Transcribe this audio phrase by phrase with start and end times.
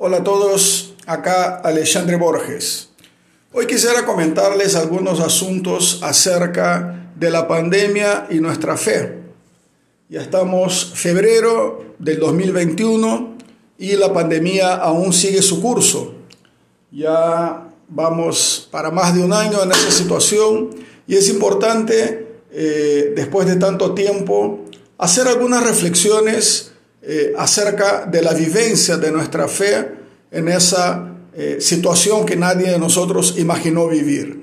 [0.00, 2.90] Hola a todos, acá Alexandre Borges.
[3.52, 9.24] Hoy quisiera comentarles algunos asuntos acerca de la pandemia y nuestra fe.
[10.08, 13.38] Ya estamos febrero del 2021
[13.76, 16.14] y la pandemia aún sigue su curso.
[16.92, 20.70] Ya vamos para más de un año en esa situación
[21.08, 24.60] y es importante, eh, después de tanto tiempo,
[24.96, 26.70] hacer algunas reflexiones
[27.02, 29.88] eh, acerca de la vivencia de nuestra fe
[30.30, 34.42] en esa eh, situación que nadie de nosotros imaginó vivir.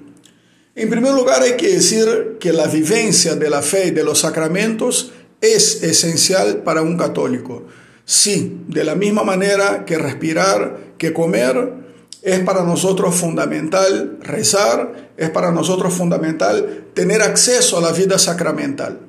[0.75, 4.19] En primer lugar, hay que decir que la vivencia de la fe y de los
[4.19, 7.63] sacramentos es esencial para un católico.
[8.05, 11.73] Sí, de la misma manera que respirar, que comer,
[12.21, 18.99] es para nosotros fundamental rezar, es para nosotros fundamental tener acceso a la vida sacramental.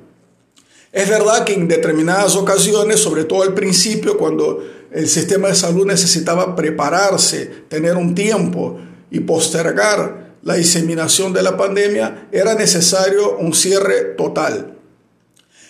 [0.91, 5.85] Es verdad que en determinadas ocasiones, sobre todo al principio, cuando el sistema de salud
[5.85, 8.79] necesitaba prepararse, tener un tiempo
[9.11, 14.77] y postergar la diseminación de la pandemia, era necesario un cierre total.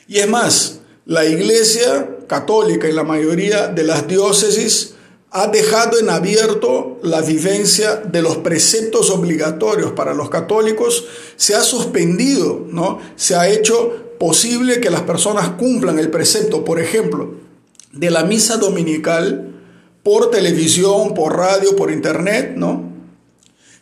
[0.07, 4.93] Y es más, la Iglesia católica en la mayoría de las diócesis
[5.31, 11.61] ha dejado en abierto la vivencia de los preceptos obligatorios para los católicos, se ha
[11.61, 12.99] suspendido, ¿no?
[13.15, 17.35] Se ha hecho posible que las personas cumplan el precepto, por ejemplo,
[17.91, 19.53] de la misa dominical
[20.03, 22.87] por televisión, por radio, por internet, ¿no?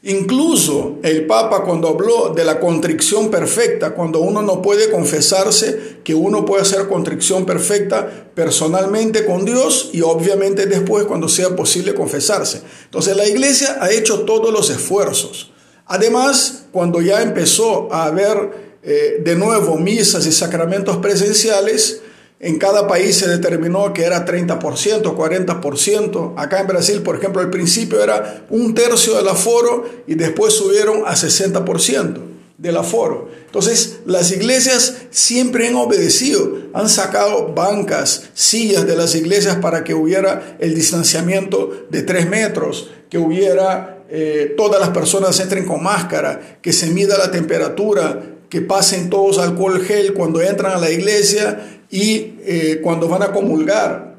[0.08, 6.14] Incluso el Papa cuando habló de la contrición perfecta, cuando uno no puede confesarse, que
[6.14, 12.61] uno puede hacer contrición perfecta personalmente con Dios y obviamente después cuando sea posible confesarse.
[12.83, 15.52] Entonces la iglesia ha hecho todos los esfuerzos.
[15.88, 22.02] Además, cuando ya empezó a haber eh, de nuevo misas y sacramentos presenciales,
[22.39, 26.33] en cada país se determinó que era 30%, 40%.
[26.38, 31.03] Acá en Brasil, por ejemplo, al principio era un tercio del aforo y después subieron
[31.08, 32.19] a 60%
[32.58, 33.30] del aforo.
[33.45, 39.93] Entonces, las iglesias siempre han obedecido, han sacado bancas, sillas de las iglesias para que
[39.93, 46.60] hubiera el distanciamiento de 3 metros, que hubiera eh, todas las personas entren con máscara,
[46.61, 51.82] que se mida la temperatura, que pasen todos alcohol gel cuando entran a la iglesia
[51.89, 54.16] y eh, cuando van a comulgar.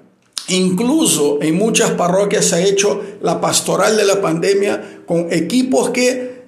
[0.49, 6.45] Incluso en muchas parroquias se ha hecho la pastoral de la pandemia con equipos que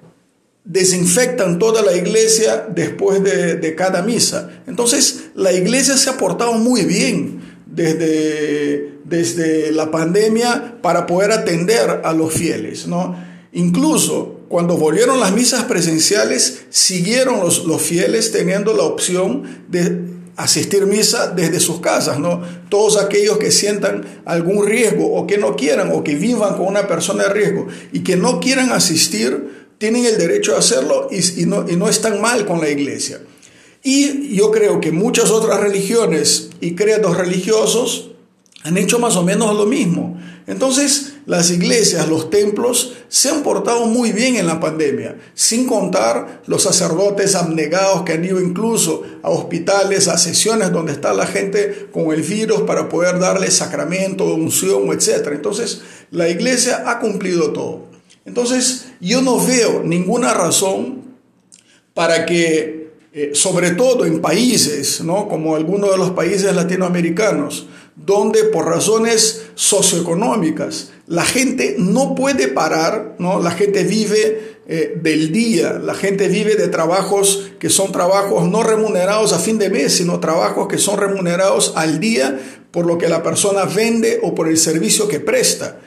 [0.63, 4.61] desinfectan toda la iglesia después de, de cada misa.
[4.67, 12.01] Entonces la iglesia se ha portado muy bien desde, desde la pandemia para poder atender
[12.03, 12.87] a los fieles.
[12.87, 13.15] ¿no?
[13.53, 20.85] Incluso cuando volvieron las misas presenciales, siguieron los, los fieles teniendo la opción de asistir
[20.85, 22.41] misa desde sus casas, ¿no?
[22.69, 26.87] Todos aquellos que sientan algún riesgo o que no quieran o que vivan con una
[26.87, 31.69] persona de riesgo y que no quieran asistir, tienen el derecho a hacerlo y, no,
[31.69, 33.21] y no están mal con la iglesia.
[33.83, 38.11] Y yo creo que muchas otras religiones y credos religiosos
[38.63, 40.19] han hecho más o menos lo mismo.
[40.47, 46.41] Entonces, las iglesias, los templos se han portado muy bien en la pandemia, sin contar
[46.47, 51.87] los sacerdotes abnegados que han ido incluso a hospitales, a sesiones donde está la gente
[51.93, 55.27] con el virus para poder darle sacramento, unción, etc.
[55.33, 57.85] Entonces, la iglesia ha cumplido todo.
[58.25, 61.03] Entonces, yo no veo ninguna razón
[61.93, 65.27] para que, eh, sobre todo en países, ¿no?
[65.27, 67.67] como algunos de los países latinoamericanos,
[68.05, 73.39] donde por razones socioeconómicas la gente no puede parar, ¿no?
[73.39, 78.63] la gente vive eh, del día, la gente vive de trabajos que son trabajos no
[78.63, 82.39] remunerados a fin de mes, sino trabajos que son remunerados al día
[82.71, 85.79] por lo que la persona vende o por el servicio que presta.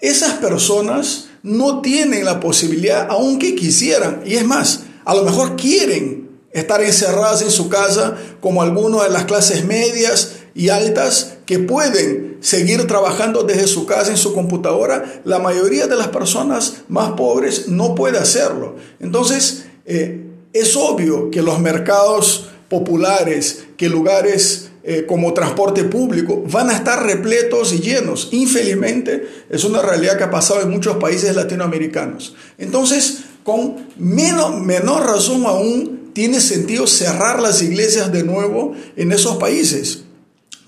[0.00, 6.30] Esas personas no tienen la posibilidad, aunque quisieran, y es más, a lo mejor quieren
[6.52, 12.38] estar encerradas en su casa como algunos de las clases medias y altas que pueden
[12.40, 17.68] seguir trabajando desde su casa en su computadora, la mayoría de las personas más pobres
[17.68, 18.76] no puede hacerlo.
[18.98, 26.70] Entonces, eh, es obvio que los mercados populares, que lugares eh, como transporte público van
[26.70, 28.28] a estar repletos y llenos.
[28.32, 32.34] Infelizmente, es una realidad que ha pasado en muchos países latinoamericanos.
[32.58, 39.36] Entonces, con menos, menor razón aún, tiene sentido cerrar las iglesias de nuevo en esos
[39.36, 40.04] países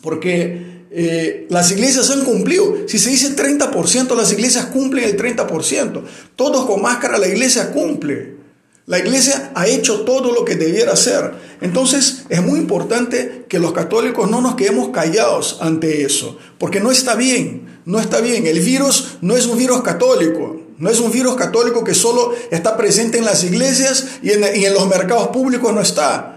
[0.02, 2.76] porque eh, las iglesias han cumplido.
[2.86, 6.02] Si se dice 30%, las iglesias cumplen el 30%.
[6.36, 8.42] Todos con máscara, la iglesia cumple.
[8.84, 11.32] La iglesia ha hecho todo lo que debiera hacer.
[11.60, 16.90] Entonces es muy importante que los católicos no nos quedemos callados ante eso, porque no
[16.90, 17.80] está bien.
[17.84, 18.46] No está bien.
[18.46, 20.60] El virus no es un virus católico.
[20.78, 24.64] No es un virus católico que solo está presente en las iglesias y en, y
[24.64, 26.31] en los mercados públicos no está.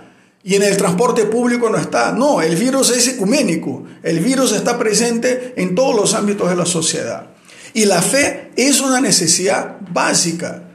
[0.48, 2.12] Y en el transporte público no está.
[2.12, 3.84] No, el virus es ecuménico.
[4.04, 7.32] El virus está presente en todos los ámbitos de la sociedad.
[7.74, 10.70] Y la fe es una necesidad básica.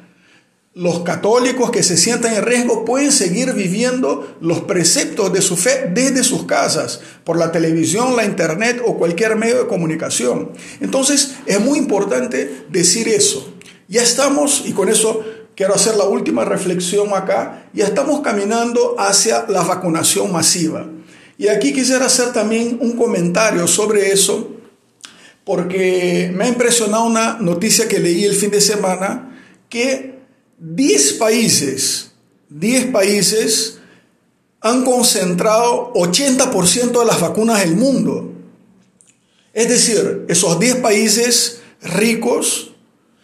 [0.74, 5.88] Los católicos que se sientan en riesgo pueden seguir viviendo los preceptos de su fe
[5.94, 10.50] desde sus casas, por la televisión, la internet o cualquier medio de comunicación.
[10.80, 13.54] Entonces es muy importante decir eso.
[13.86, 15.24] Ya estamos, y con eso
[15.60, 20.86] quiero hacer la última reflexión acá, ya estamos caminando hacia la vacunación masiva.
[21.36, 24.52] Y aquí quisiera hacer también un comentario sobre eso,
[25.44, 30.20] porque me ha impresionado una noticia que leí el fin de semana, que
[30.60, 32.12] 10 países,
[32.48, 33.80] 10 países
[34.62, 38.32] han concentrado 80% de las vacunas del mundo.
[39.52, 42.69] Es decir, esos 10 países ricos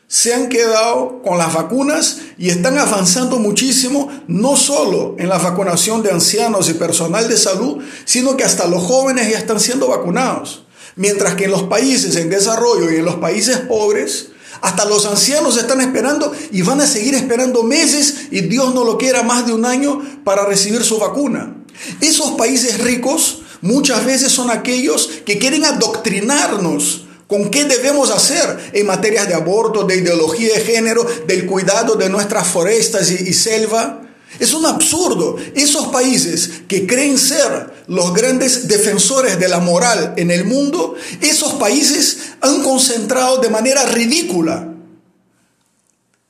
[0.08, 6.02] se han quedado con las vacunas y están avanzando muchísimo, no solo en la vacunación
[6.02, 10.64] de ancianos y personal de salud, sino que hasta los jóvenes ya están siendo vacunados.
[10.94, 14.28] Mientras que en los países en desarrollo y en los países pobres,
[14.62, 18.96] hasta los ancianos están esperando y van a seguir esperando meses y Dios no lo
[18.96, 21.56] quiera más de un año para recibir su vacuna.
[22.00, 28.86] Esos países ricos muchas veces son aquellos que quieren adoctrinarnos con qué debemos hacer en
[28.86, 34.02] materias de aborto, de ideología de género, del cuidado de nuestras forestas y, y selva.
[34.38, 35.36] Es un absurdo.
[35.54, 41.54] Esos países que creen ser los grandes defensores de la moral en el mundo, esos
[41.54, 44.72] países han concentrado de manera ridícula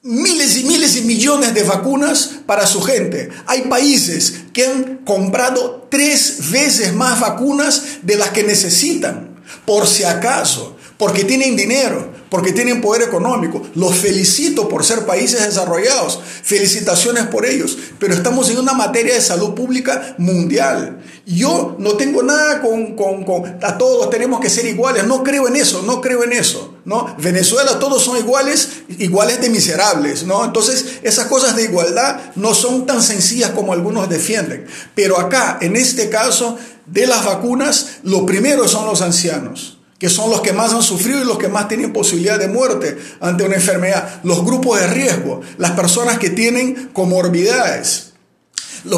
[0.07, 3.29] miles y miles y millones de vacunas para su gente.
[3.47, 10.05] Hay países que han comprado tres veces más vacunas de las que necesitan, por si
[10.05, 13.63] acaso, porque tienen dinero, porque tienen poder económico.
[13.75, 16.21] Los felicito por ser países desarrollados.
[16.43, 17.77] Felicitaciones por ellos.
[17.99, 21.03] Pero estamos en una materia de salud pública mundial.
[21.27, 25.07] Yo no tengo nada con, con, con, a todos tenemos que ser iguales.
[25.07, 26.75] No creo en eso, no creo en eso.
[26.87, 27.15] ¿no?
[27.19, 28.69] Venezuela todos son iguales,
[28.99, 30.25] iguales de miserables.
[30.25, 30.47] ¿no?
[30.47, 34.67] Entonces esas cosas de igualdad no son tan sencillas como algunos defienden.
[34.95, 36.57] Pero acá, en este caso
[36.87, 41.21] de las vacunas, lo primero son los ancianos que son los que más han sufrido
[41.21, 45.41] y los que más tienen posibilidad de muerte ante una enfermedad, los grupos de riesgo,
[45.59, 48.13] las personas que tienen comorbilidades,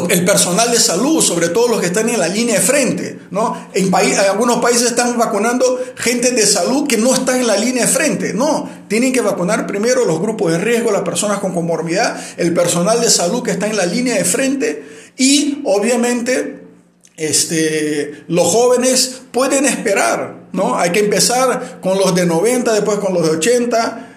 [0.09, 3.19] el personal de salud, sobre todo los que están en la línea de frente.
[3.31, 3.69] ¿no?
[3.73, 7.91] En, algunos países están vacunando gente de salud que no están en la línea de
[7.91, 8.33] frente.
[8.33, 13.01] No, tienen que vacunar primero los grupos de riesgo, las personas con comorbilidad, el personal
[13.01, 14.83] de salud que está en la línea de frente
[15.17, 16.63] y obviamente
[17.17, 20.77] este, los jóvenes pueden esperar, ¿no?
[20.77, 24.07] Hay que empezar con los de 90, después con los de 80,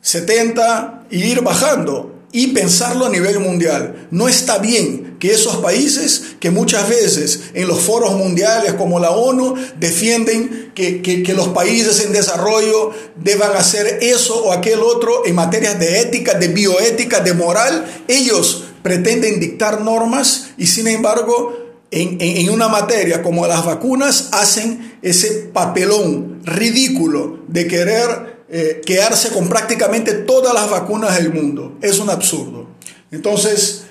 [0.00, 4.08] 70 y ir bajando y pensarlo a nivel mundial.
[4.10, 9.10] No está bien que esos países que muchas veces en los foros mundiales como la
[9.10, 15.26] ONU defienden que, que, que, los países en desarrollo deban hacer eso o aquel otro
[15.26, 21.61] en materias de ética, de bioética, de moral, ellos pretenden dictar normas y sin embargo
[21.92, 29.48] en, una materia como las vacunas hacen ese papelón ridículo de querer eh, quedarse con
[29.48, 31.78] prácticamente todas las vacunas del mundo.
[31.82, 32.66] Es un absurdo.
[33.10, 33.82] Entonces,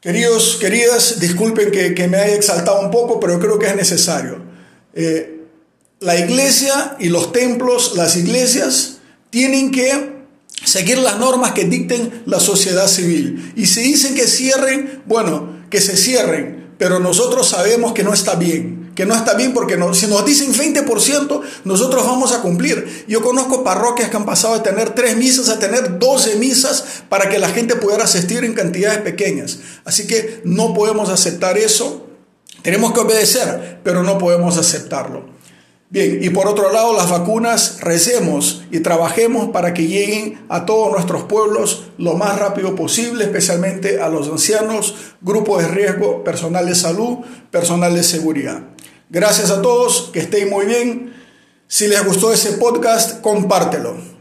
[0.00, 4.42] queridos, queridas, disculpen que, me haya exaltado un poco, pero creo que es necesario.
[4.92, 5.40] Eh,
[6.00, 8.98] la iglesia y los templos, las iglesias,
[9.30, 10.16] tienen que
[10.64, 13.54] seguir las normas que dicten la sociedad civil.
[13.56, 18.34] Y si dicen que cierren, bueno, que se cierren pero nosotros sabemos que no está
[18.34, 23.04] bien, que no está bien porque si nos dicen 20%, nosotros vamos a cumplir.
[23.08, 27.28] Yo conozco parroquias que han pasado de tener tres misas a tener 12 misas para
[27.28, 29.58] que la gente pudiera asistir en cantidades pequeñas.
[29.84, 32.06] Así que no podemos aceptar eso.
[32.62, 35.35] Tenemos que obedecer, pero no podemos aceptarlo.
[35.88, 40.90] Bien, y por otro lado, las vacunas, recemos y trabajemos para que lleguen a todos
[40.90, 46.74] nuestros pueblos lo más rápido posible, especialmente a los ancianos, grupos de riesgo, personal de
[46.74, 47.18] salud,
[47.52, 48.64] personal de seguridad.
[49.10, 51.14] Gracias a todos, que estén muy bien.
[51.68, 54.15] Si les gustó ese podcast, compártelo.